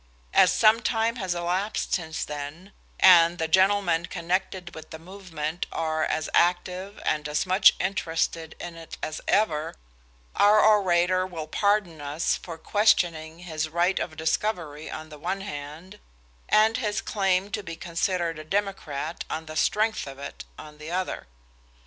As 0.33 0.51
some 0.51 0.81
time 0.81 1.17
has 1.17 1.35
elapsed 1.35 1.93
since 1.93 2.25
then, 2.25 2.71
and 2.99 3.37
the 3.37 3.47
gentlemen 3.47 4.07
connected 4.07 4.73
with 4.73 4.89
the 4.89 4.97
movement 4.97 5.67
are 5.71 6.03
as 6.03 6.27
active 6.33 6.99
and 7.05 7.29
as 7.29 7.45
much 7.45 7.75
interested 7.79 8.55
in 8.59 8.75
it 8.75 8.97
as 9.03 9.21
ever, 9.27 9.75
our 10.35 10.59
orator 10.59 11.27
will 11.27 11.45
pardon 11.45 12.01
us 12.01 12.35
for 12.35 12.57
questioning 12.57 13.41
his 13.45 13.69
right 13.69 13.99
of 13.99 14.17
discovery 14.17 14.89
on 14.89 15.09
the 15.09 15.19
one 15.19 15.41
hand, 15.41 15.99
and 16.49 16.77
his 16.77 16.99
claim 16.99 17.51
to 17.51 17.61
be 17.61 17.75
considered 17.75 18.39
a 18.39 18.43
Democrat 18.43 19.23
on 19.29 19.45
the 19.45 19.55
strength 19.55 20.07
of 20.07 20.17
it, 20.17 20.45
on 20.57 20.79
the 20.79 20.89
other. 20.89 21.27